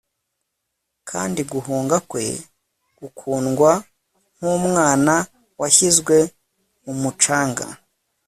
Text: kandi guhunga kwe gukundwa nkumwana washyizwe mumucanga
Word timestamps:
kandi 1.09 1.41
guhunga 1.51 1.97
kwe 2.09 2.25
gukundwa 2.99 3.71
nkumwana 4.35 5.15
washyizwe 5.59 6.17
mumucanga 6.83 7.65